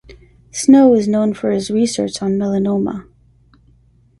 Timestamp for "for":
1.35-1.51